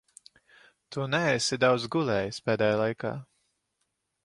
[0.95, 3.15] Tu neesi daudz gulējis pēdējā laikā.